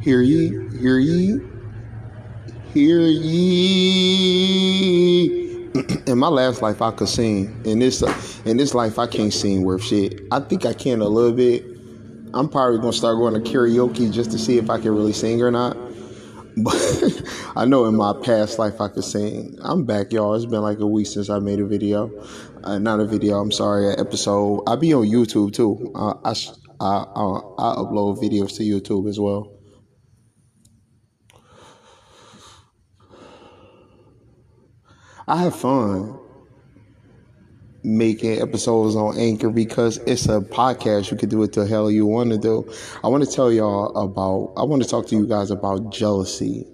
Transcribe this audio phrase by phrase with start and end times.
[0.00, 0.48] Hear ye,
[0.78, 1.40] hear ye,
[2.72, 3.30] hear ye.
[6.06, 7.60] in my last life, I could sing.
[7.66, 8.02] In this,
[8.46, 10.22] in this life, I can't sing worth shit.
[10.32, 11.66] I think I can a little bit.
[12.32, 15.42] I'm probably gonna start going to karaoke just to see if I can really sing
[15.42, 15.76] or not.
[16.56, 17.22] But
[17.54, 19.58] I know in my past life I could sing.
[19.62, 20.34] I'm back, y'all.
[20.34, 22.10] It's been like a week since I made a video.
[22.64, 23.38] Uh, not a video.
[23.38, 24.64] I'm sorry, an episode.
[24.66, 25.92] I be on YouTube too.
[25.94, 26.34] Uh, I,
[26.80, 29.59] I I I upload videos to YouTube as well.
[35.30, 36.18] I have fun
[37.84, 41.12] making episodes on Anchor because it's a podcast.
[41.12, 42.68] You can do it the hell you want to do.
[43.04, 46.66] I want to tell y'all about, I want to talk to you guys about jealousy.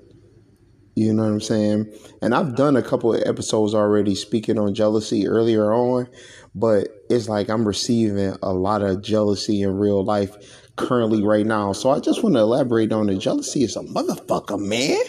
[0.95, 1.93] You know what I'm saying?
[2.23, 6.09] And I've done a couple of episodes already speaking on jealousy earlier on,
[6.55, 10.35] but it's like I'm receiving a lot of jealousy in real life
[10.77, 11.75] currently right now.
[11.75, 13.19] So I just want to elaborate on it.
[13.19, 15.05] Jealousy is a motherfucker, man.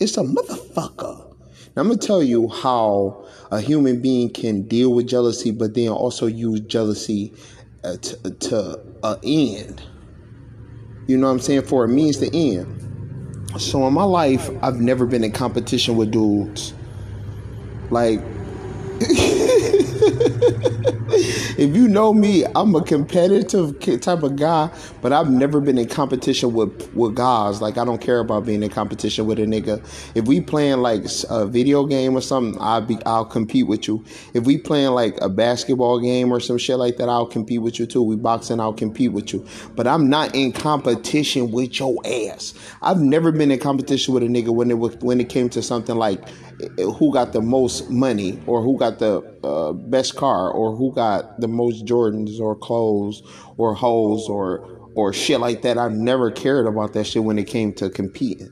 [0.00, 1.03] It's a motherfucker.
[1.76, 5.88] I'm going to tell you how a human being can deal with jealousy, but then
[5.88, 7.32] also use jealousy
[7.82, 8.80] uh, to, to
[9.24, 9.82] end.
[11.06, 11.62] You know what I'm saying?
[11.62, 12.80] For a means to end.
[13.58, 16.74] So in my life, I've never been in competition with dudes.
[17.90, 18.20] Like,
[21.64, 24.70] if you know me, I'm a competitive type of guy,
[25.00, 27.62] but I've never been in competition with with guys.
[27.62, 29.82] Like I don't care about being in competition with a nigga.
[30.14, 34.04] If we playing like a video game or something, I'll be I'll compete with you.
[34.34, 37.78] If we playing like a basketball game or some shit like that, I'll compete with
[37.78, 38.02] you too.
[38.02, 39.46] We boxing, I'll compete with you.
[39.74, 42.52] But I'm not in competition with your ass.
[42.82, 45.96] I've never been in competition with a nigga when it when it came to something
[45.96, 46.28] like
[46.78, 51.40] who got the most money or who got the uh, best car or who got
[51.40, 53.22] the most Jordans or clothes
[53.56, 55.76] or hoes or or shit like that.
[55.78, 58.50] I never cared about that shit when it came to competing.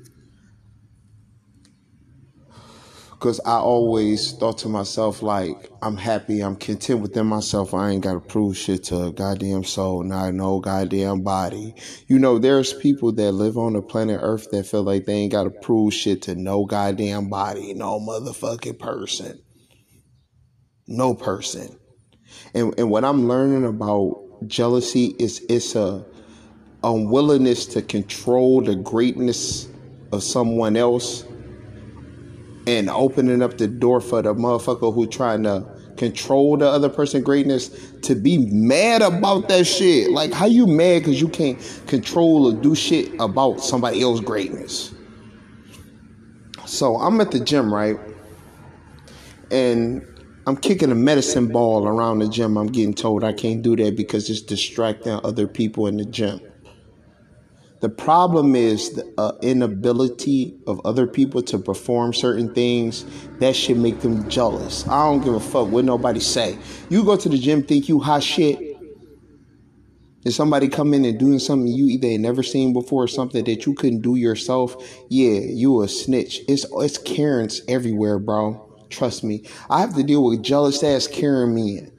[3.23, 7.73] Cause I always thought to myself like I'm happy, I'm content within myself.
[7.73, 11.77] I ain't gotta prove shit to a goddamn soul, not no goddamn body.
[12.09, 15.31] You know, there's people that live on the planet Earth that feel like they ain't
[15.31, 19.41] gotta prove shit to no goddamn body, no motherfucking person.
[20.89, 21.79] No person.
[22.55, 26.05] And and what I'm learning about jealousy is it's a
[26.83, 29.69] unwillingness to control the greatness
[30.11, 31.25] of someone else
[32.67, 37.23] and opening up the door for the motherfucker who trying to control the other person
[37.23, 37.69] greatness
[38.03, 40.11] to be mad about that shit.
[40.11, 44.95] Like how you mad because you can't control or do shit about somebody else's greatness.
[46.67, 47.99] So I'm at the gym, right?
[49.51, 50.07] And
[50.47, 52.57] I'm kicking a medicine ball around the gym.
[52.57, 56.41] I'm getting told I can't do that because it's distracting other people in the gym.
[57.83, 63.05] The problem is the uh, inability of other people to perform certain things.
[63.41, 64.87] That should make them jealous.
[64.87, 66.57] I don't give a fuck what nobody say.
[66.89, 68.57] You go to the gym, think you hot shit.
[70.25, 73.67] If somebody come in and doing something you either never seen before or something that
[73.67, 74.77] you couldn't do yourself,
[75.11, 76.41] yeah, you a snitch.
[76.47, 78.87] It's it's Karens everywhere, bro.
[78.91, 79.45] Trust me.
[79.69, 81.92] I have to deal with jealous ass Karen men.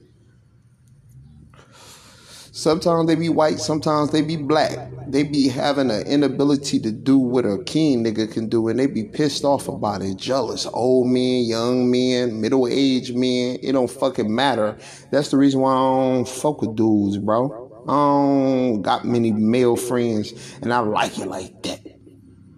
[2.56, 4.78] Sometimes they be white, sometimes they be black.
[5.08, 8.86] They be having an inability to do what a king nigga can do, and they
[8.86, 10.18] be pissed off about it.
[10.18, 13.58] Jealous, old men, young men, middle aged men.
[13.64, 14.78] It don't fucking matter.
[15.10, 17.72] That's the reason why I don't fuck with dudes, bro.
[17.88, 21.80] I don't got many male friends, and I like it like that.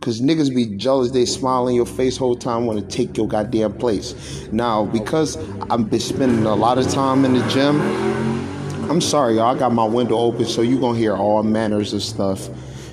[0.02, 3.30] Cause niggas be jealous, they smile in your face whole time, want to take your
[3.30, 4.50] goddamn place.
[4.52, 5.38] Now, because
[5.70, 8.25] I've been spending a lot of time in the gym,
[8.90, 9.56] I'm sorry, y'all.
[9.56, 12.50] I got my window open, so you're gonna hear all manners of stuff.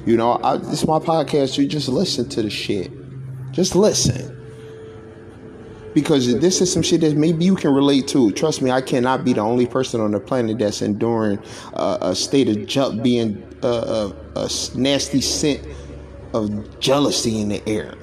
[0.07, 1.59] You know, I, is my podcast.
[1.59, 2.91] You just listen to the shit.
[3.53, 4.31] Just listen.
[5.93, 8.33] Because this is some shit that maybe you can relate to.
[8.33, 11.39] Trust me, I cannot be the only person on the planet that's enduring
[11.75, 15.61] uh, a state of ju- being uh, a, a nasty scent
[16.33, 17.95] of jealousy in the air.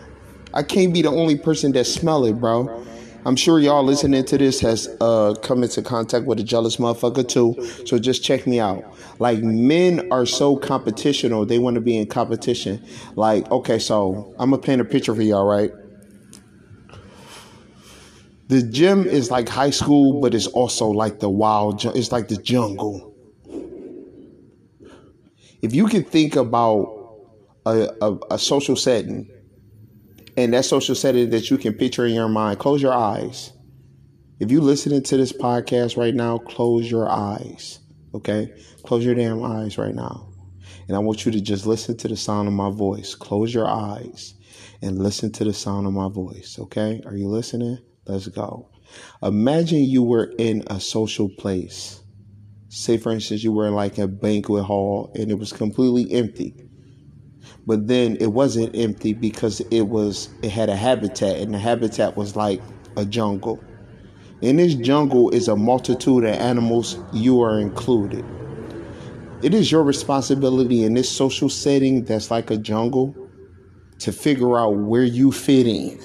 [0.54, 2.86] I can't be the only person that smell it, bro.
[3.26, 7.28] I'm sure y'all listening to this has uh, come into contact with a jealous motherfucker
[7.28, 7.56] too.
[7.86, 8.84] So just check me out.
[9.20, 12.84] Like men are so competitional, they want to be in competition.
[13.16, 15.72] Like, okay, so I'm gonna paint a picture for y'all, right?
[18.48, 21.84] The gym is like high school, but it's also like the wild.
[21.86, 23.14] It's like the jungle.
[25.62, 26.96] If you can think about
[27.66, 29.30] a, a, a social setting
[30.40, 33.52] and that social setting that you can picture in your mind, close your eyes.
[34.40, 37.80] If you're listening to this podcast right now, close your eyes.
[38.14, 38.54] Okay?
[38.84, 40.32] Close your damn eyes right now.
[40.88, 43.16] And I want you to just listen to the sound of my voice.
[43.16, 44.34] Close your eyes
[44.82, 46.58] and listen to the sound of my voice.
[46.58, 47.02] Okay?
[47.06, 47.78] Are you listening?
[48.06, 48.72] Let's go.
[49.22, 52.02] Imagine you were in a social place.
[52.70, 56.69] Say, for instance, you were in like a banquet hall and it was completely empty.
[57.70, 62.18] But then it wasn't empty because it was it had a habitat and the habitat
[62.18, 62.64] was like
[62.98, 63.64] a jungle.
[64.42, 68.26] In this jungle is a multitude of animals, you are included.
[69.44, 73.16] It is your responsibility in this social setting that's like a jungle
[74.00, 76.00] to figure out where you fit in.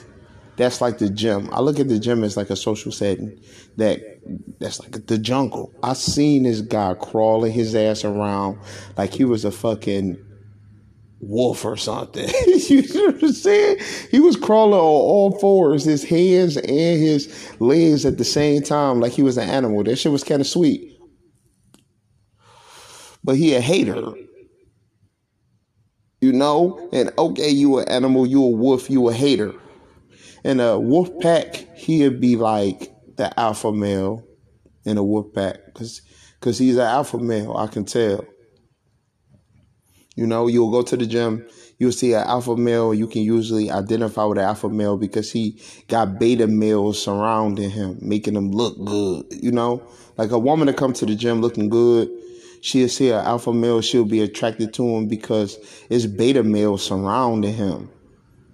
[0.56, 1.48] That's like the gym.
[1.50, 3.40] I look at the gym as like a social setting
[3.78, 4.02] that
[4.58, 5.72] that's like the jungle.
[5.82, 8.58] I seen this guy crawling his ass around
[8.98, 10.18] like he was a fucking
[11.28, 12.28] wolf or something.
[12.68, 13.78] you know what I'm saying?
[14.10, 19.00] He was crawling on all fours, his hands and his legs at the same time,
[19.00, 19.82] like he was an animal.
[19.84, 20.98] That shit was kind of sweet.
[23.22, 24.12] But he a hater.
[26.20, 26.88] You know?
[26.92, 29.54] And okay, you an animal, you a wolf, you a hater.
[30.44, 34.22] And a wolf pack, he'd be like the alpha male
[34.84, 35.56] in a wolf pack.
[35.74, 36.02] Cause,
[36.40, 38.24] cause he's an alpha male, I can tell.
[40.16, 41.44] You know, you'll go to the gym,
[41.78, 42.94] you'll see an alpha male.
[42.94, 47.98] You can usually identify with an alpha male because he got beta males surrounding him,
[48.00, 49.26] making him look good.
[49.30, 49.82] You know,
[50.16, 52.08] like a woman to come to the gym looking good,
[52.60, 55.58] she'll see an alpha male, she'll be attracted to him because
[55.90, 57.90] it's beta males surrounding him.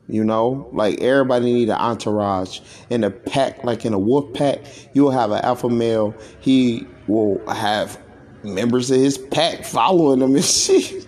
[0.09, 2.61] You know, like everybody need an entourage.
[2.89, 4.59] In a pack, like in a wolf pack,
[4.93, 6.15] you'll have an alpha male.
[6.41, 7.97] He will have
[8.45, 11.07] members of his pack following him and shit.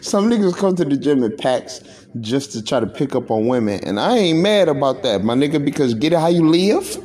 [0.00, 1.80] Some niggas come to the gym in packs
[2.20, 5.34] just to try to pick up on women, and I ain't mad about that, my
[5.34, 6.96] nigga, because get it how you live.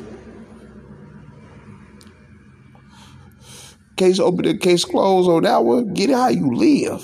[3.98, 5.94] Case open, the case closed on that one.
[5.94, 7.04] Get it how you live.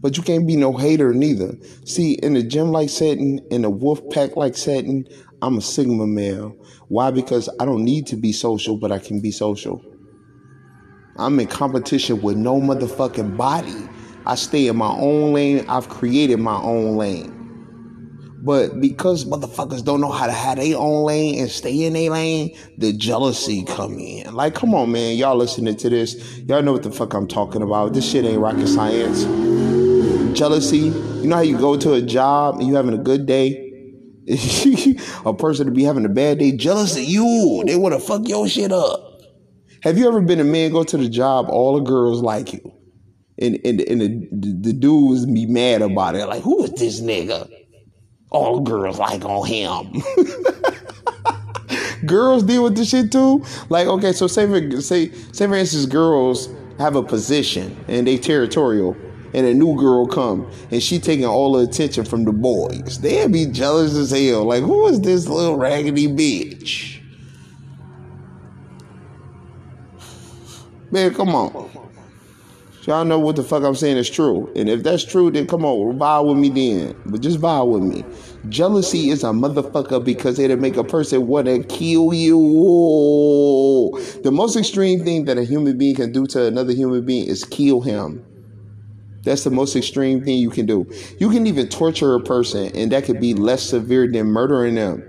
[0.00, 1.56] But you can't be no hater neither.
[1.84, 5.06] See, in the gym like setting, in the wolf pack like setting,
[5.42, 6.56] I'm a Sigma male.
[6.90, 7.12] Why?
[7.12, 9.80] Because I don't need to be social, but I can be social.
[11.16, 13.88] I'm in competition with no motherfucking body.
[14.26, 15.64] I stay in my own lane.
[15.68, 17.36] I've created my own lane.
[18.42, 22.10] But because motherfuckers don't know how to have their own lane and stay in their
[22.10, 24.34] lane, the jealousy come in.
[24.34, 25.16] Like, come on, man.
[25.16, 26.38] Y'all listening to this.
[26.48, 27.92] Y'all know what the fuck I'm talking about.
[27.92, 29.22] This shit ain't rocket science.
[30.36, 30.78] Jealousy.
[30.78, 33.69] You know how you go to a job and you having a good day?
[35.24, 37.62] a person to be having a bad day, jealous of you.
[37.66, 39.20] They want to fuck your shit up.
[39.82, 42.72] Have you ever been a man go to the job, all the girls like you?
[43.38, 46.26] And, and, and the, the, the dudes be mad about it.
[46.26, 47.50] Like, who is this nigga?
[48.30, 50.02] All the girls like on him.
[52.06, 53.44] girls deal with this shit too.
[53.68, 56.48] Like, okay, so say for, say, say for instance, girls
[56.78, 58.96] have a position and they territorial
[59.34, 62.98] and a new girl come and she taking all the attention from the boys.
[63.00, 64.44] They'd be jealous as hell.
[64.44, 67.00] Like, who is this little raggedy bitch?
[70.90, 71.70] Man, come on.
[72.84, 74.50] Y'all know what the fuck I'm saying is true.
[74.56, 76.96] And if that's true, then come on, vibe with me then.
[77.06, 78.04] But just vibe with me.
[78.48, 82.40] Jealousy is a motherfucker because it'll make a person want to kill you.
[84.24, 87.44] The most extreme thing that a human being can do to another human being is
[87.44, 88.24] kill him.
[89.22, 90.90] That's the most extreme thing you can do.
[91.18, 95.02] You can even torture a person, and that could be less severe than murdering them.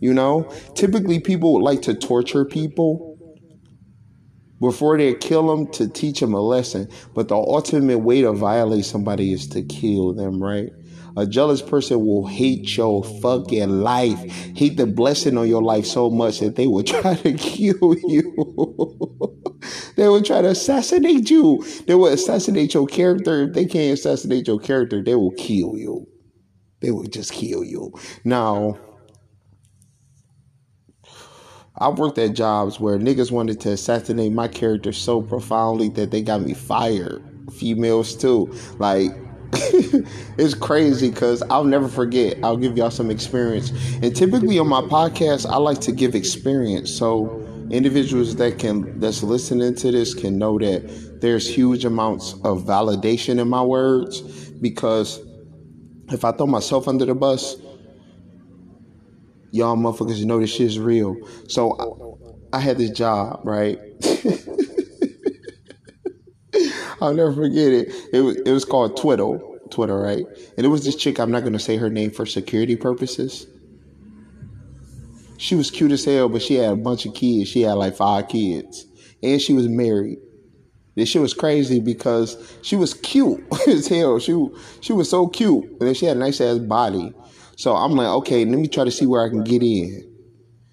[0.00, 3.18] You know, typically people would like to torture people
[4.60, 6.88] before they kill them to teach them a lesson.
[7.14, 10.70] But the ultimate way to violate somebody is to kill them, right?
[11.16, 14.18] A jealous person will hate your fucking life,
[14.56, 19.40] hate the blessing on your life so much that they will try to kill you.
[19.96, 21.64] they will try to assassinate you.
[21.86, 23.42] They will assassinate your character.
[23.44, 26.06] If they can't assassinate your character, they will kill you.
[26.80, 27.92] They will just kill you.
[28.24, 28.78] Now,
[31.76, 36.22] I worked at jobs where niggas wanted to assassinate my character so profoundly that they
[36.22, 37.22] got me fired.
[37.52, 38.54] Females too.
[38.78, 39.10] Like
[40.38, 42.38] it's crazy because I'll never forget.
[42.42, 43.70] I'll give y'all some experience.
[44.02, 46.92] And typically on my podcast, I like to give experience.
[46.92, 52.64] So individuals that can that's listening to this can know that there's huge amounts of
[52.64, 55.20] validation in my words because
[56.10, 57.56] if I throw myself under the bus,
[59.50, 61.16] y'all motherfuckers know this shit's real.
[61.48, 62.18] So
[62.52, 63.78] I, I had this job, right?
[67.00, 67.92] I'll never forget it.
[68.12, 70.24] It was, it was called Twiddle, Twitter, right?
[70.56, 71.18] And it was this chick.
[71.18, 73.46] I'm not gonna say her name for security purposes.
[75.44, 77.50] She was cute as hell, but she had a bunch of kids.
[77.50, 78.86] She had like five kids,
[79.22, 80.16] and she was married.
[80.94, 84.18] This shit was crazy because she was cute as hell.
[84.18, 84.48] She
[84.80, 87.12] she was so cute, and then she had a nice ass body.
[87.58, 90.10] So I'm like, okay, let me try to see where I can get in.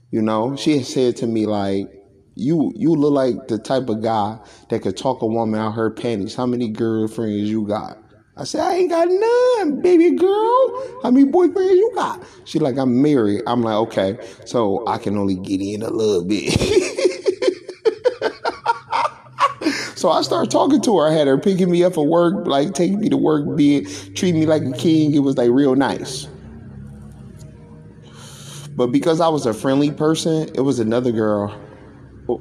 [0.09, 1.91] You know, she said to me like,
[2.35, 5.89] "You you look like the type of guy that could talk a woman out her
[5.89, 6.33] panties.
[6.33, 8.00] How many girlfriends you got?"
[8.37, 11.01] I said, I ain't got none, baby girl.
[11.03, 12.23] How many boyfriends you got?
[12.45, 13.41] She like, I'm married.
[13.45, 16.53] I'm like, okay, so I can only get in a little bit.
[19.97, 21.09] so I started talking to her.
[21.09, 23.83] I had her picking me up for work, like taking me to work, being
[24.15, 25.13] treating me like a king.
[25.13, 26.29] It was like real nice.
[28.75, 31.53] But because I was a friendly person, it was another girl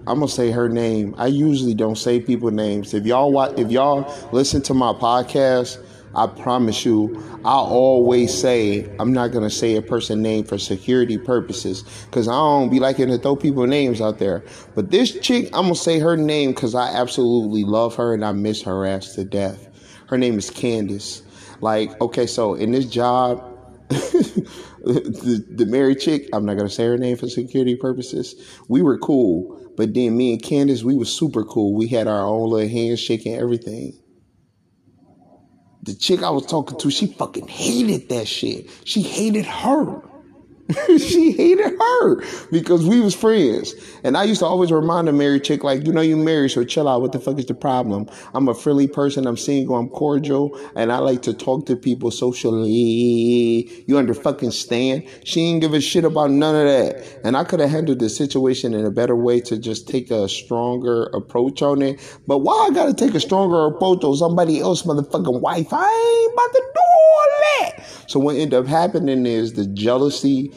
[0.07, 1.15] I'm gonna say her name.
[1.19, 2.95] I usually don't say people names.
[2.95, 5.79] If y'all watch, if y'all listen to my podcast,
[6.15, 11.19] I promise you, I always say I'm not gonna say a person name for security
[11.19, 14.45] purposes because I don't be liking to throw people names out there.
[14.75, 18.33] But this chick, I'm gonna say her name because I absolutely love her and I
[18.33, 19.69] miss her ass to death.
[20.09, 21.23] Her name is Candace.
[21.61, 23.47] Like, okay, so in this job,
[23.91, 28.35] the, the married chick, I'm not gonna say her name for security purposes.
[28.69, 31.73] We were cool, but then me and Candace, we was super cool.
[31.73, 33.99] We had our own little handshake and everything.
[35.85, 38.69] The chick I was talking to, she fucking hated that shit.
[38.85, 40.03] She hated her.
[40.99, 43.75] she hated her because we was friends.
[44.05, 46.65] And I used to always remind a married chick, like, you know, you married, so
[46.65, 47.01] chill out.
[47.01, 48.09] What the fuck is the problem?
[48.35, 49.27] I'm a friendly person.
[49.27, 49.77] I'm single.
[49.77, 50.59] I'm cordial.
[50.75, 52.71] And I like to talk to people socially.
[53.87, 55.07] You under fucking stand?
[55.25, 57.21] She didn't give a shit about none of that.
[57.25, 60.29] And I could have handled the situation in a better way to just take a
[60.29, 62.01] stronger approach on it.
[62.27, 65.69] But why I gotta take a stronger approach on somebody else motherfucking wife?
[65.73, 67.80] I ain't about to do all that.
[68.11, 70.53] So what ended up happening is the jealousy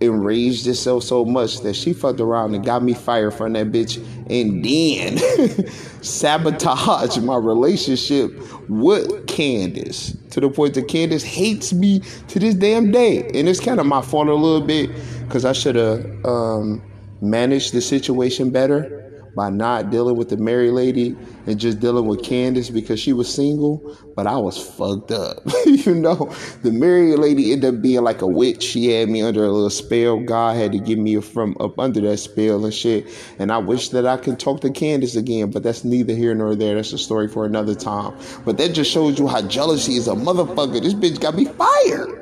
[0.00, 3.96] enraged itself so much that she fucked around and got me fired from that bitch
[4.30, 5.66] and then
[6.00, 8.30] sabotage my relationship
[8.68, 13.28] with Candace to the point that Candace hates me to this damn day.
[13.34, 14.88] And it's kind of my fault a little bit
[15.26, 16.80] because I should have um,
[17.20, 19.01] managed the situation better
[19.34, 23.32] by not dealing with the married lady and just dealing with Candace because she was
[23.32, 25.38] single, but I was fucked up.
[25.66, 28.62] you know, the married lady ended up being like a witch.
[28.62, 30.20] She had me under a little spell.
[30.20, 33.06] God had to get me from up under that spell and shit.
[33.38, 36.54] And I wish that I could talk to Candace again, but that's neither here nor
[36.54, 36.74] there.
[36.74, 38.16] That's a story for another time.
[38.44, 40.82] But that just shows you how jealousy is a motherfucker.
[40.82, 42.21] This bitch got me fired.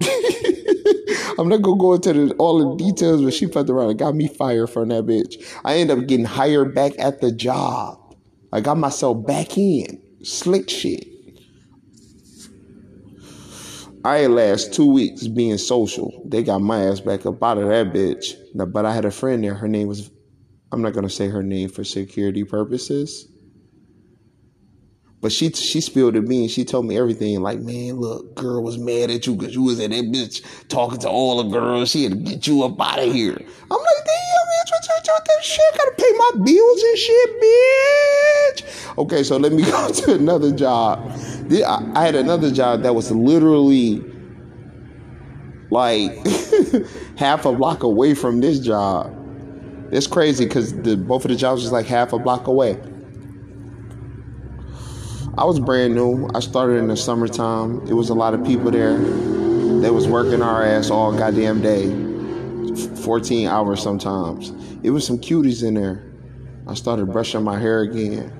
[1.38, 4.14] I'm not gonna go into the, all the details, but she fucked around and got
[4.14, 5.34] me fired from that bitch.
[5.64, 8.16] I ended up getting hired back at the job.
[8.52, 10.00] I got myself back in.
[10.22, 11.06] Slick shit.
[14.04, 16.22] I last two weeks being social.
[16.24, 18.34] They got my ass back up out of that bitch.
[18.54, 19.54] But I had a friend there.
[19.54, 20.10] Her name was,
[20.72, 23.28] I'm not gonna say her name for security purposes.
[25.20, 27.40] But she she spilled to me and She told me everything.
[27.40, 30.98] Like, man, look, girl was mad at you because you was at that bitch talking
[31.00, 31.90] to all the girls.
[31.90, 33.32] She had to get you up out of here.
[33.32, 35.60] I'm like, damn, bitch, what, what, what that shit?
[35.72, 38.98] I gotta pay my bills and shit, bitch.
[38.98, 41.12] Okay, so let me go to another job.
[41.94, 44.04] I had another job that was literally
[45.70, 46.26] like
[47.16, 49.14] half a block away from this job.
[49.90, 52.78] It's crazy because the both of the jobs was like half a block away.
[55.38, 56.28] I was brand new.
[56.34, 57.86] I started in the summertime.
[57.86, 58.98] It was a lot of people there.
[58.98, 61.86] They was working our ass all goddamn day,
[63.04, 64.50] 14 hours sometimes.
[64.82, 66.12] It was some cuties in there.
[66.66, 68.36] I started brushing my hair again.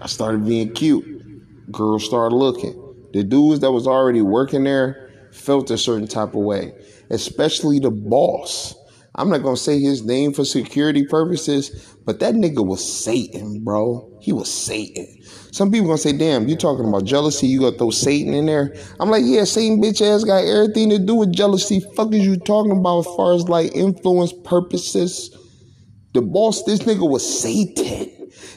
[0.00, 1.72] I started being cute.
[1.72, 2.80] Girls started looking.
[3.12, 6.72] The dudes that was already working there felt a certain type of way,
[7.10, 8.76] especially the boss.
[9.16, 14.16] I'm not gonna say his name for security purposes, but that nigga was Satan, bro.
[14.20, 15.08] He was Satan.
[15.54, 18.74] Some people gonna say, damn, you talking about jealousy, you gonna throw Satan in there.
[18.98, 21.78] I'm like, yeah, Satan bitch ass got everything to do with jealousy.
[21.94, 25.30] Fuck is you talking about as far as like influence purposes?
[26.12, 28.10] The boss, this nigga was Satan.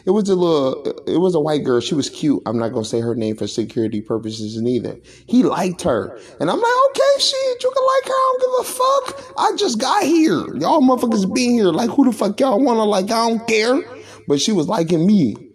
[0.08, 1.82] It was a little, it was a white girl.
[1.82, 2.42] She was cute.
[2.48, 4.98] I'm not gonna say her name for security purposes neither.
[5.28, 8.12] He liked her, and I'm like, okay, shit, you can like her.
[8.12, 9.34] I don't give a fuck.
[9.38, 10.56] I just got here.
[10.56, 11.68] Y'all motherfuckers being here.
[11.68, 13.06] Like, who the fuck y'all wanna like?
[13.06, 13.84] I don't care.
[14.28, 15.47] But she was liking me.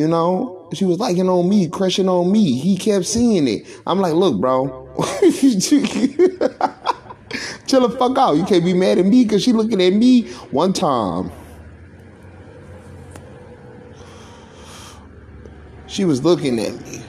[0.00, 2.58] You know, she was liking on me, crushing on me.
[2.58, 3.66] He kept seeing it.
[3.86, 4.88] I'm like, look, bro.
[7.66, 8.38] Chill the fuck out.
[8.38, 11.30] You can't be mad at me because she looking at me one time.
[15.86, 17.02] She was looking at me.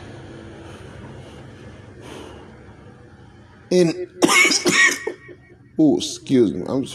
[3.71, 4.09] And
[5.79, 6.65] oh, excuse me.
[6.67, 6.85] I'm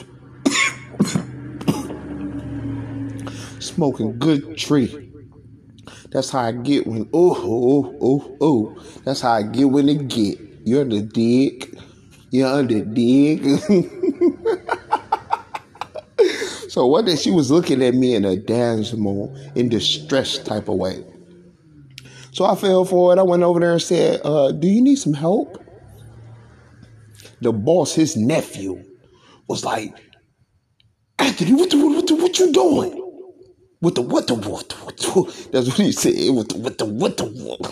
[3.63, 5.06] smoking good tree.
[6.17, 8.83] That's how I get when oh oh oh oh.
[9.05, 10.39] That's how I get when it get.
[10.65, 11.79] You're the dig.
[12.31, 13.45] You're under dig.
[16.71, 20.77] so one day she was looking at me in a dismal, in distress type of
[20.77, 21.05] way.
[22.33, 23.19] So I fell for it.
[23.19, 25.63] I went over there and said, uh, "Do you need some help?"
[27.43, 28.83] The boss, his nephew,
[29.49, 29.95] was like,
[31.19, 33.06] "Anthony, what the, what the, what you doing?"
[33.83, 36.15] With the what the what the, what the, that's what he said.
[36.35, 37.61] What the what the what the what.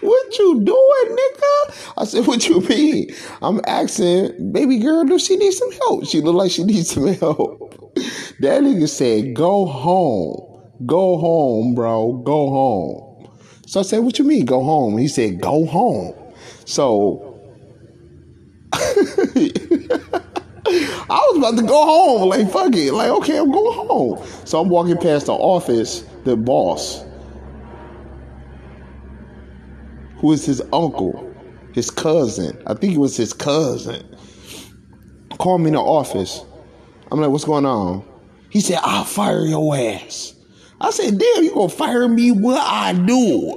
[0.00, 1.92] what you doing, nigga?
[1.98, 3.14] I said, what you mean?
[3.42, 6.06] I'm asking, baby girl, does she need some help?
[6.06, 7.72] She look like she needs some help.
[8.40, 10.62] That nigga said, go home.
[10.86, 12.14] Go home, bro.
[12.24, 13.28] Go home.
[13.66, 14.98] So I said, what you mean, go home?
[14.98, 16.14] He said, go home.
[16.66, 17.40] So
[21.14, 22.28] I was about to go home.
[22.28, 22.92] Like, fuck it.
[22.92, 24.26] Like, okay, I'm going home.
[24.44, 27.04] So I'm walking past the office, the boss,
[30.16, 31.32] who is his uncle,
[31.72, 32.60] his cousin.
[32.66, 34.04] I think it was his cousin.
[35.38, 36.44] Called me in the office.
[37.12, 38.04] I'm like, what's going on?
[38.50, 40.34] He said, I'll fire your ass.
[40.80, 43.54] I said, damn, you gonna fire me what I do?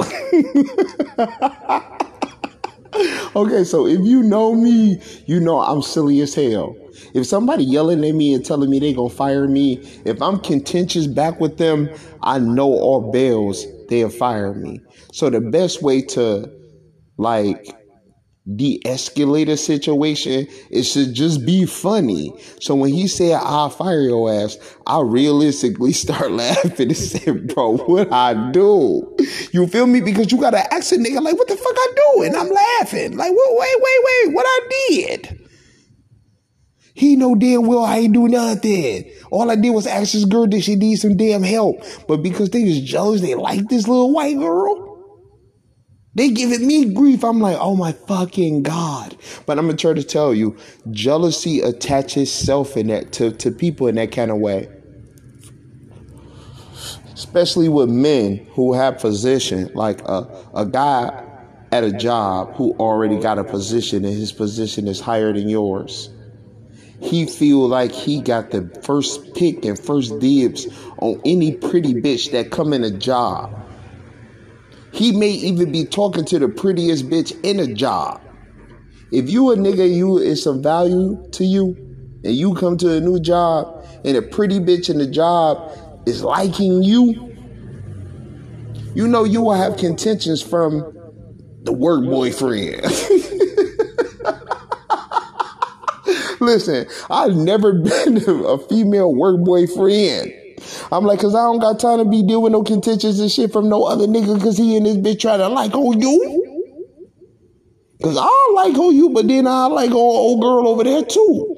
[3.36, 6.76] okay, so if you know me, you know I'm silly as hell.
[7.18, 11.08] If somebody yelling at me and telling me they gonna fire me, if I'm contentious
[11.08, 11.90] back with them,
[12.22, 14.82] I know all bells they'll fire me.
[15.14, 16.48] So the best way to
[17.18, 17.76] like
[18.56, 22.32] de-escalate a situation is to just be funny.
[22.62, 24.56] So when he said I'll fire your ass,
[24.86, 29.18] I realistically start laughing and said, bro, what I do?
[29.54, 30.02] You feel me?
[30.02, 32.24] Because you gotta ask a nigga like, what the fuck I do?
[32.24, 33.18] And I'm laughing.
[33.18, 35.37] Like, wait, wait, wait, wait, what I did?
[37.08, 39.10] He know damn well I ain't do nothing.
[39.32, 41.82] All I did was ask this girl that she need some damn help.
[42.06, 45.24] But because they was jealous, they like this little white girl.
[46.16, 47.24] They giving me grief.
[47.24, 49.16] I'm like, oh my fucking God.
[49.46, 50.58] But I'm gonna try to tell you,
[50.92, 54.68] jealousy attaches self in that to, to people in that kind of way.
[57.14, 61.24] Especially with men who have position, like a, a guy
[61.72, 66.10] at a job who already got a position and his position is higher than yours
[67.00, 72.32] he feel like he got the first pick and first dibs on any pretty bitch
[72.32, 73.54] that come in a job.
[74.92, 78.22] He may even be talking to the prettiest bitch in a job.
[79.12, 81.76] If you a nigga, you is some value to you,
[82.24, 85.72] and you come to a new job, and a pretty bitch in the job
[86.08, 87.36] is liking you,
[88.96, 90.94] you know you will have contentions from
[91.62, 92.82] the work boyfriend.
[96.48, 100.32] Listen, I've never been a female work boyfriend.
[100.94, 103.52] I'm like, cause I don't got time to be dealing with no contentions and shit
[103.52, 106.72] from no other nigga cause he and this bitch try to like on you.
[108.02, 111.56] Cause I like on you, but then I like on old girl over there too.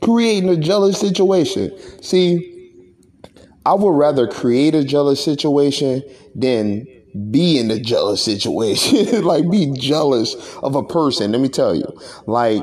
[0.00, 1.78] Creating a jealous situation.
[2.02, 2.80] See,
[3.66, 6.02] I would rather create a jealous situation
[6.34, 6.86] than
[7.30, 9.22] be in a jealous situation.
[9.24, 11.32] like be jealous of a person.
[11.32, 11.86] Let me tell you.
[12.26, 12.62] Like,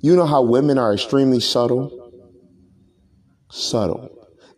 [0.00, 1.98] you know how women are extremely subtle?
[3.50, 4.08] Subtle.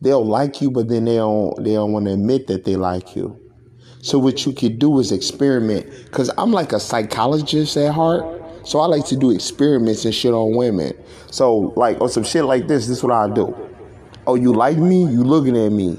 [0.01, 3.17] They'll like you, but then they don't they don't want to admit that they like
[3.17, 3.41] you.
[4.03, 6.11] So what you could do is experiment.
[6.13, 8.43] Cause I'm like a psychologist at heart.
[8.67, 10.93] So I like to do experiments and shit on women.
[11.31, 13.55] So like on some shit like this, this is what I do.
[14.27, 15.03] Oh, you like me?
[15.03, 15.99] You looking at me.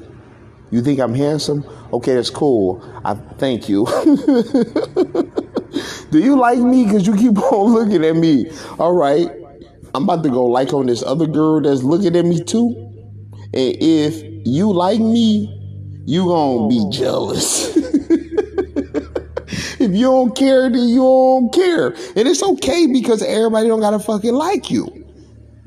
[0.75, 1.63] You think I'm handsome?
[1.93, 2.83] Okay, that's cool.
[3.05, 3.85] I thank you.
[6.11, 6.83] Do you like me?
[6.83, 8.51] Because you keep on looking at me.
[8.77, 9.31] All right.
[9.93, 12.75] I'm about to go like on this other girl that's looking at me too.
[13.53, 15.47] And if you like me,
[16.05, 16.91] you gonna be oh.
[16.91, 17.73] jealous.
[17.77, 17.87] if
[19.79, 21.91] you don't care, then you don't care.
[22.17, 25.05] And it's okay because everybody don't gotta fucking like you.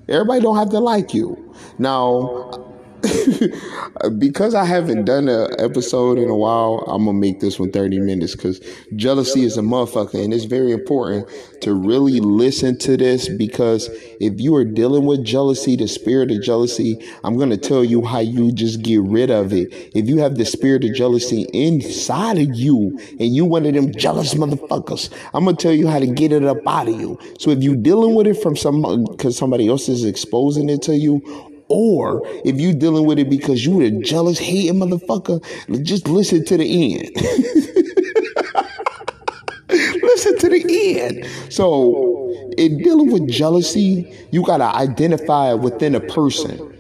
[0.07, 1.55] Everybody don't have to like you.
[1.79, 2.58] Now,
[4.19, 8.01] because I haven't done an episode in a while, I'm gonna make this one 30
[8.01, 8.61] minutes because
[8.97, 11.29] jealousy is a motherfucker, and it's very important
[11.63, 13.89] to really listen to this because
[14.21, 18.21] if you are dealing with jealousy, the spirit of jealousy, I'm gonna tell you how
[18.21, 19.73] you just get rid of it.
[19.95, 23.93] If you have the spirit of jealousy inside of you and you one of them
[23.93, 27.19] jealous motherfuckers, I'm gonna tell you how to get it up out of you.
[27.39, 30.97] So if you're dealing with it from some because somebody else is exposing it to
[30.97, 31.23] you,
[31.69, 35.43] or if you dealing with it because you a jealous, hating motherfucker,
[35.85, 37.11] just listen to the end.
[40.03, 41.53] listen to the end.
[41.53, 46.75] So in dealing with jealousy, you gotta identify it within a person.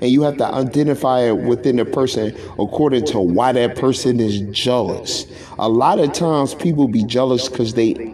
[0.00, 4.40] And you have to identify it within a person according to why that person is
[4.50, 5.26] jealous.
[5.58, 8.12] A lot of times people be jealous because they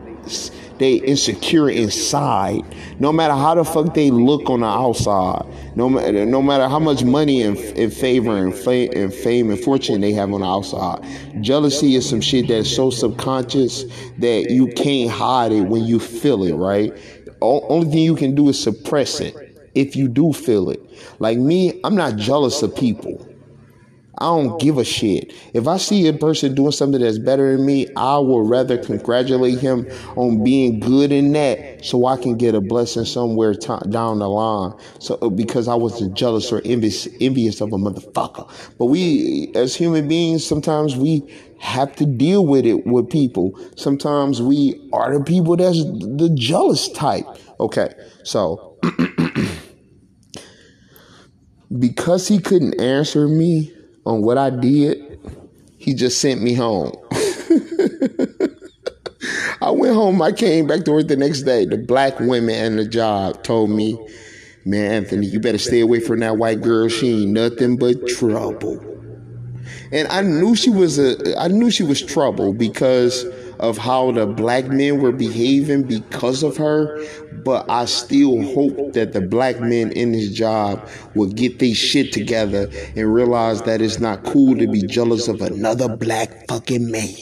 [0.79, 2.63] they insecure inside.
[2.99, 6.79] No matter how the fuck they look on the outside, no matter no matter how
[6.79, 11.05] much money and, and favor and, and fame and fortune they have on the outside,
[11.43, 13.85] jealousy is some shit that's so subconscious
[14.19, 16.55] that you can't hide it when you feel it.
[16.55, 16.93] Right?
[17.41, 19.35] Only thing you can do is suppress it
[19.75, 20.81] if you do feel it.
[21.21, 23.28] Like me, I'm not jealous of people.
[24.21, 25.33] I don't give a shit.
[25.55, 29.61] If I see a person doing something that's better than me, I would rather congratulate
[29.61, 34.19] him on being good in that so I can get a blessing somewhere t- down
[34.19, 34.73] the line.
[34.99, 38.51] So uh, because I wasn't jealous or envious, envious of a motherfucker.
[38.77, 41.23] But we as human beings, sometimes we
[41.61, 43.53] have to deal with it with people.
[43.77, 47.27] Sometimes we are the people that's the jealous type.
[47.61, 47.95] Okay.
[48.25, 48.81] So
[51.79, 53.75] because he couldn't answer me
[54.09, 55.21] on what I did,
[55.77, 56.93] he just sent me home.
[59.61, 60.23] I went home.
[60.23, 61.67] I came back to work the next day.
[61.67, 63.99] The black women and the job told me,
[64.65, 66.89] man, Anthony, you better stay away from that white girl.
[66.89, 68.83] She ain't nothing but trouble.
[69.93, 73.27] And I knew she was a, I knew she was trouble because
[73.61, 77.03] of how the black men were behaving because of her,
[77.45, 82.13] but I still hope that the black men in this job will get their shit
[82.13, 87.15] together and realize that it's not cool to be jealous of another black fucking man.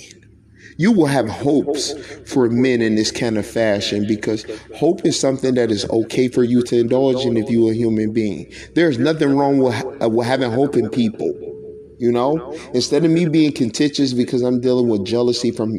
[0.78, 1.94] You will have hopes
[2.30, 4.44] for men in this kind of fashion because
[4.74, 8.12] hope is something that is okay for you to indulge in if you're a human
[8.12, 8.52] being.
[8.74, 11.55] There's nothing wrong with, with having hope in people.
[11.98, 15.78] You know, instead of me being contentious because I'm dealing with jealousy from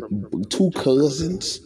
[0.49, 1.61] two cousins.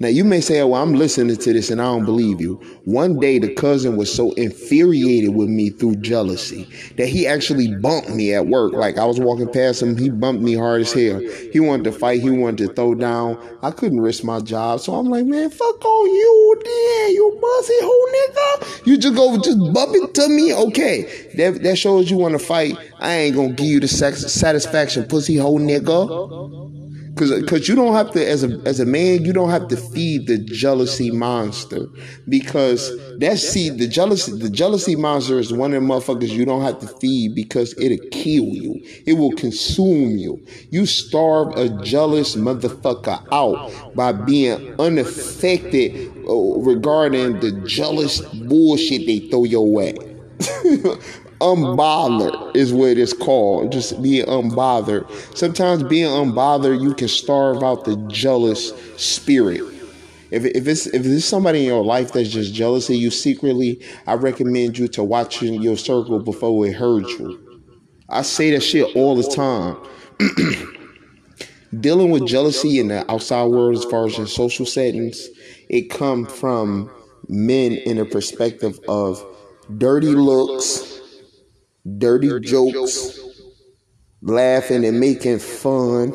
[0.00, 2.60] Now you may say, "Oh, well, I'm listening to this and I don't believe you."
[2.84, 8.10] One day, the cousin was so infuriated with me through jealousy that he actually bumped
[8.10, 8.72] me at work.
[8.72, 11.20] Like I was walking past him, he bumped me hard as hell.
[11.52, 13.38] He wanted to fight, he wanted to throw down.
[13.62, 17.74] I couldn't risk my job, so I'm like, "Man, fuck on you, there, you bussy
[17.80, 18.86] hoe nigga.
[18.86, 21.28] You just go, just bump into me, okay?
[21.36, 22.76] That that shows you want to fight.
[22.98, 26.75] I ain't gonna give you the sex, satisfaction, pussy hoe nigga."
[27.16, 29.76] Cause, cause you don't have to, as a as a man, you don't have to
[29.76, 31.86] feed the jealousy monster,
[32.28, 36.60] because that see the jealousy the jealousy monster is one of the motherfuckers you don't
[36.60, 38.82] have to feed because it'll kill you.
[39.06, 40.44] It will consume you.
[40.70, 49.20] You starve a jealous motherfucker out by being unaffected uh, regarding the jealous bullshit they
[49.30, 49.94] throw your way.
[51.40, 53.72] unbothered is what it's called.
[53.72, 55.10] Just being unbothered.
[55.36, 59.62] Sometimes being unbothered, you can starve out the jealous spirit.
[60.30, 63.82] If, if it's if there's somebody in your life that's just jealous of you secretly,
[64.06, 67.62] I recommend you to watch your circle before it hurts you.
[68.08, 69.76] I say that shit all the time.
[71.80, 75.28] Dealing with jealousy in the outside world, as far as in social settings,
[75.68, 76.90] it come from
[77.28, 79.24] men in a perspective of
[79.76, 80.95] dirty looks,
[81.98, 83.18] dirty jokes,
[84.22, 86.12] laughing and making fun,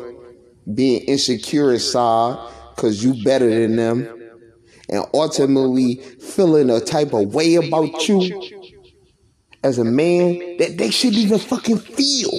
[0.73, 2.37] being insecure inside
[2.75, 4.07] because you better than them,
[4.89, 8.19] and ultimately feeling a type of way about you
[9.63, 12.31] as a man that they shouldn't even fucking feel.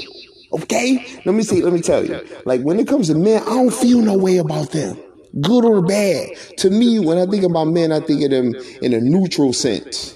[0.52, 1.20] Okay?
[1.24, 2.20] Let me see, let me tell you.
[2.44, 4.98] Like when it comes to men, I don't feel no way about them.
[5.40, 6.28] Good or bad.
[6.58, 10.14] To me, when I think about men, I think of them in a neutral sense.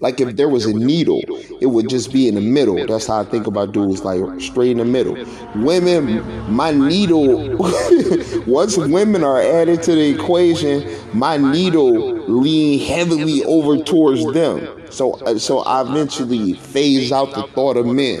[0.00, 1.22] Like if there was a needle,
[1.60, 2.84] it would just be in the middle.
[2.86, 5.14] That's how I think about dudes, like straight in the middle.
[5.54, 7.56] Women, my needle,
[8.46, 14.66] once women are added to the equation, my needle lean heavily over towards them.
[14.66, 18.20] Uh, so, so I eventually phase out the thought of men.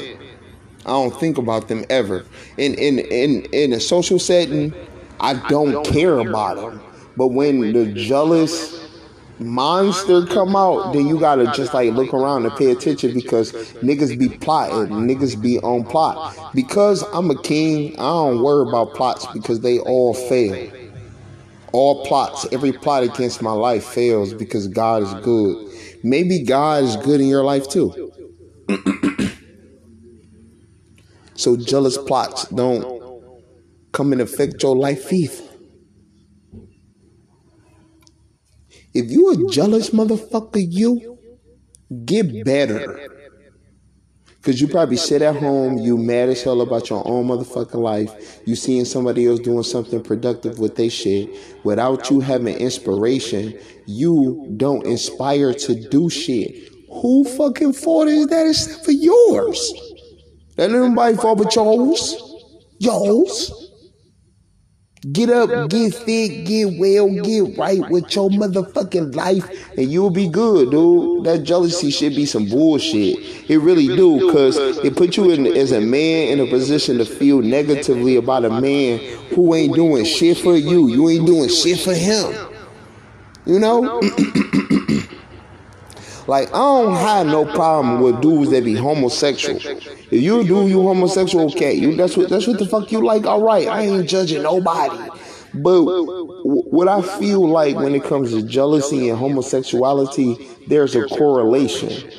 [0.86, 2.24] I don't think about them ever.
[2.58, 4.74] In in in in a social setting,
[5.20, 6.82] I don't care about them.
[7.16, 8.83] But when the jealous
[9.44, 13.52] monster come out, then you gotta just like look around and pay attention because
[13.82, 16.52] niggas be plotting, niggas be on plot.
[16.54, 20.72] Because I'm a king, I don't worry about plots because they all fail.
[21.72, 25.72] All plots, every plot against my life fails because God is good.
[26.02, 28.12] Maybe God is good in your life too.
[31.34, 33.02] so jealous plots don't
[33.92, 35.53] come and affect your life either.
[38.94, 41.18] If you a jealous motherfucker, you
[42.04, 43.10] get better.
[44.42, 48.40] Cause you probably sit at home, you mad as hell about your own motherfucking life.
[48.44, 51.30] You seeing somebody else doing something productive with their shit.
[51.64, 56.54] Without you having inspiration, you don't inspire to do shit.
[56.90, 59.72] Who fucking fault is that except for yours?
[60.56, 62.14] That nobody fault but yours.
[62.78, 63.63] Yours.
[65.12, 69.44] Get up, get fit, get well, get right with your motherfucking life,
[69.76, 71.24] and you'll be good, dude.
[71.24, 73.50] That jealousy should be some bullshit.
[73.50, 77.04] It really do, cause it put you in as a man in a position to
[77.04, 78.98] feel negatively about a man
[79.34, 80.88] who ain't doing shit for you.
[80.88, 82.32] You ain't doing shit for him.
[83.44, 84.00] You know?
[86.26, 89.60] Like I don't have no problem with dudes that be homosexual.
[89.60, 91.74] If you do you homosexual, okay.
[91.74, 93.26] You that's what that's what the fuck you like.
[93.26, 95.10] All right, I ain't judging nobody.
[95.54, 95.84] But
[96.44, 102.10] what I feel like when it comes to jealousy and homosexuality, there's a correlation.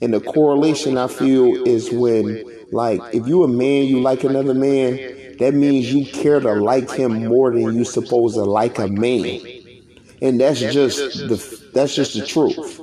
[0.00, 4.54] And the correlation I feel is when, like, if you a man, you like another
[4.54, 8.88] man, that means you care to like him more than you supposed to like a
[8.88, 9.40] man.
[10.22, 12.80] And that's just the that's just the truth.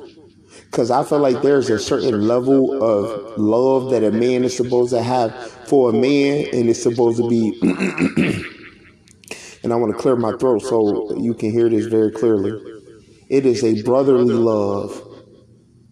[0.75, 4.91] Because I feel like there's a certain level of love that a man is supposed
[4.91, 5.33] to have
[5.69, 7.57] for a man, and it's supposed to be.
[9.63, 12.61] and I want to clear my throat so you can hear this very clearly.
[13.29, 15.01] It is a brotherly love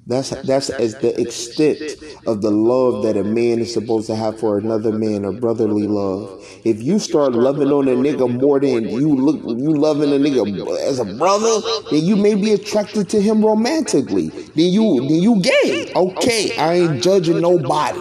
[0.06, 1.80] that's that's as the extent
[2.28, 5.88] of the love that a man is supposed to have for another man, or brotherly
[5.88, 6.44] love.
[6.66, 10.78] If you start loving on a nigga more than you look, you loving a nigga
[10.82, 14.28] as a brother, then you may be attracted to him romantically.
[14.30, 15.94] Then you then you gay.
[15.96, 18.00] Okay, I ain't judging nobody.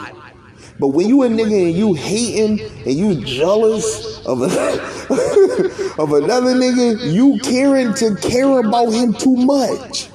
[0.80, 4.46] But when you a nigga and you hating and you jealous of a,
[6.02, 10.08] of another nigga, you caring to care about him too much.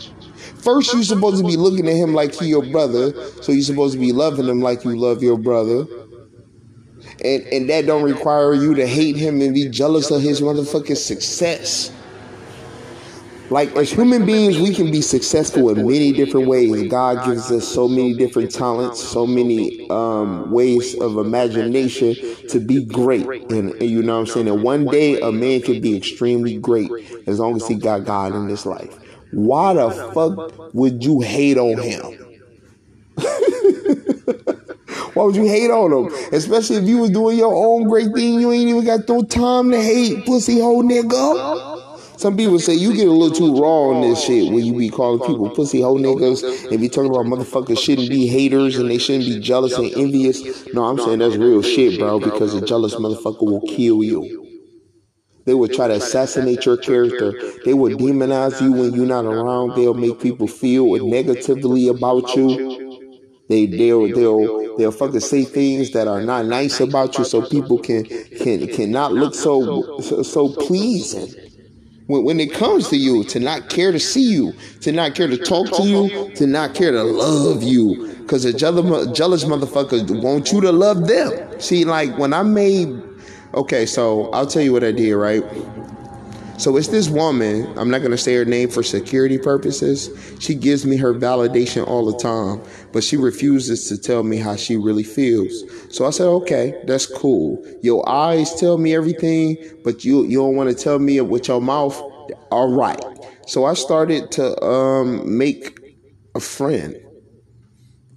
[0.67, 3.93] First, you're supposed to be looking at him like he your brother, so you're supposed
[3.93, 5.85] to be loving him like you love your brother.
[7.23, 10.97] And and that don't require you to hate him and be jealous of his motherfucking
[10.97, 11.93] success.
[13.49, 16.89] Like as human beings, we can be successful in many different ways.
[16.89, 22.13] God gives us so many different talents, so many um, ways of imagination
[22.49, 23.25] to be great.
[23.25, 24.49] And, and you know what I'm saying?
[24.49, 26.91] And one day a man can be extremely great
[27.25, 28.99] as long as he got God in his life.
[29.31, 32.01] Why the fuck would you hate on him?
[35.13, 36.13] Why would you hate on him?
[36.31, 39.71] Especially if you was doing your own great thing, you ain't even got no time
[39.71, 41.75] to hate, pussy hole nigga.
[42.17, 44.89] Some people say you get a little too raw on this shit when you be
[44.89, 48.97] calling people pussy hole niggas and be talking about motherfuckers shouldn't be haters and they
[48.97, 50.65] shouldn't be jealous and envious.
[50.73, 54.46] No, I'm saying that's real shit, bro, because a jealous motherfucker will kill you.
[55.47, 57.31] They will try to assassinate your character.
[57.63, 59.75] They will demonize you when you're not around.
[59.75, 63.39] They'll make people feel negatively about you.
[63.47, 67.79] They they'll they'll they'll fucking say things that are not nice about you, so people
[67.79, 71.33] can can cannot look so so, so pleasing.
[72.07, 75.27] When, when it comes to you, to not care to see you, to not care
[75.27, 80.21] to talk to you, to not care to love you, because a jealous, jealous motherfucker
[80.21, 81.59] want you to love them.
[81.61, 83.01] See, like when I made
[83.57, 85.43] Okay, so I'll tell you what I did, right?
[86.59, 90.11] So it's this woman, I'm not to say her name for security purposes.
[90.39, 92.61] She gives me her validation all the time,
[92.93, 95.63] but she refuses to tell me how she really feels.
[95.89, 97.59] So I said, okay, that's cool.
[97.81, 101.47] Your eyes tell me everything, but you, you don't want to tell me it with
[101.47, 101.99] your mouth.
[102.51, 103.03] All right.
[103.47, 105.79] So I started to um, make
[106.35, 106.95] a friend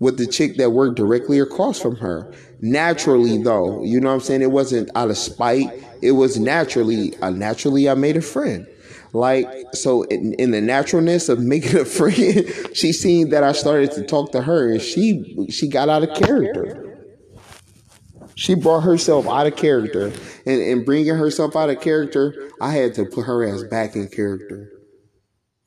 [0.01, 2.33] with the chick that worked directly across from her.
[2.61, 4.43] Naturally, though, you know what I'm saying?
[4.43, 5.69] It wasn't out of spite.
[6.03, 8.67] It was naturally, uh, naturally, I made a friend.
[9.13, 12.17] Like, so in, in the naturalness of making a friend,
[12.75, 16.15] she seen that I started to talk to her and she, she got out of
[16.15, 16.87] character.
[18.35, 20.13] She brought herself out of character.
[20.47, 24.09] And in bringing herself out of character, I had to put her ass back in
[24.09, 24.73] character.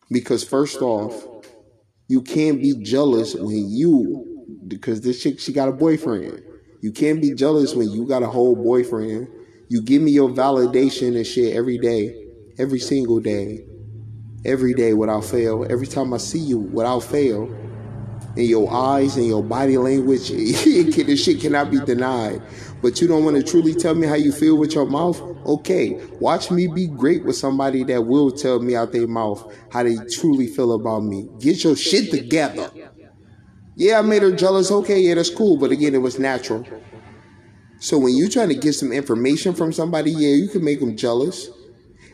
[0.10, 1.28] Because first off,
[2.08, 6.44] you can't be jealous when you, because this chick, she got a boyfriend.
[6.82, 9.28] You can't be jealous when you got a whole boyfriend.
[9.70, 12.28] You give me your validation and shit every day,
[12.60, 13.66] every single day,
[14.46, 15.66] every day without fail.
[15.70, 17.50] Every time I see you without fail,
[18.36, 22.42] in your eyes and your body language, this shit cannot be denied.
[22.82, 25.22] But you don't want to truly tell me how you feel with your mouth?
[25.46, 29.84] Okay, watch me be great with somebody that will tell me out their mouth how
[29.84, 31.30] they truly feel about me.
[31.40, 32.70] Get your shit together.
[33.76, 34.72] Yeah, I made her jealous.
[34.72, 35.58] Okay, yeah, that's cool.
[35.58, 36.66] But again, it was natural.
[37.80, 40.96] So when you trying to get some information from somebody, yeah, you can make them
[40.96, 41.50] jealous.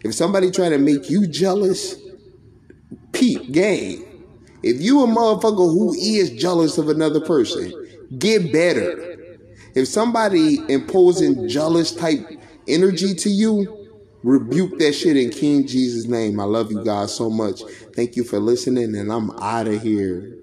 [0.03, 1.95] If somebody trying to make you jealous,
[3.11, 4.08] peep game.
[4.61, 7.73] If you a motherfucker who is jealous of another person,
[8.17, 9.17] Get better.
[9.75, 12.27] If somebody imposing jealous type
[12.67, 13.87] energy to you,
[14.23, 16.39] rebuke that shit in King Jesus' name.
[16.39, 17.61] I love you guys so much.
[17.95, 20.38] Thank you for listening, and I'm out of here.